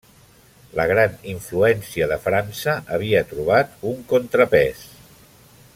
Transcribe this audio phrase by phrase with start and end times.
[0.77, 4.83] La gran influència de França havia trobat un contrapès.